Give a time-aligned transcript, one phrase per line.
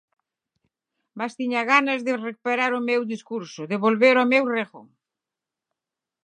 [1.17, 4.81] Mais tiña gañas de recuperar o meu discurso, de volver ao meu rego.